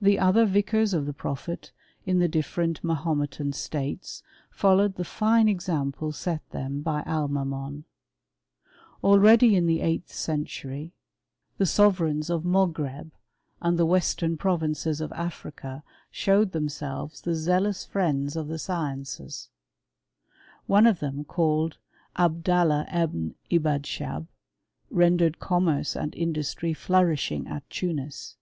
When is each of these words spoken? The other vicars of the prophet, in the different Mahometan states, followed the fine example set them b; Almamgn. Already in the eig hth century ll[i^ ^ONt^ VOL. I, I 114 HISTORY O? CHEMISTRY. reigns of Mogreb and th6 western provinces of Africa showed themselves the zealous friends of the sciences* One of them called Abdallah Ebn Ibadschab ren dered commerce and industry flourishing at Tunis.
The 0.00 0.20
other 0.20 0.46
vicars 0.46 0.94
of 0.94 1.04
the 1.04 1.12
prophet, 1.12 1.72
in 2.06 2.20
the 2.20 2.28
different 2.28 2.84
Mahometan 2.84 3.52
states, 3.52 4.22
followed 4.52 4.94
the 4.94 5.04
fine 5.04 5.48
example 5.48 6.12
set 6.12 6.48
them 6.50 6.80
b; 6.80 6.88
Almamgn. 6.88 7.82
Already 9.02 9.56
in 9.56 9.66
the 9.66 9.80
eig 9.80 10.04
hth 10.04 10.10
century 10.12 10.92
ll[i^ 11.58 11.64
^ONt^ 11.64 11.74
VOL. 11.74 11.82
I, 11.82 11.82
I 11.82 11.86
114 11.90 11.90
HISTORY 11.90 11.90
O? 11.90 11.90
CHEMISTRY. 11.90 12.06
reigns 12.06 12.30
of 12.30 12.44
Mogreb 12.44 13.10
and 13.60 13.78
th6 13.80 13.88
western 13.88 14.36
provinces 14.36 15.00
of 15.00 15.12
Africa 15.12 15.82
showed 16.12 16.52
themselves 16.52 17.20
the 17.22 17.34
zealous 17.34 17.84
friends 17.84 18.36
of 18.36 18.46
the 18.46 18.60
sciences* 18.60 19.50
One 20.66 20.86
of 20.86 21.00
them 21.00 21.24
called 21.24 21.78
Abdallah 22.16 22.86
Ebn 22.90 23.34
Ibadschab 23.50 24.28
ren 24.88 25.18
dered 25.18 25.40
commerce 25.40 25.96
and 25.96 26.14
industry 26.14 26.72
flourishing 26.72 27.48
at 27.48 27.68
Tunis. 27.68 28.36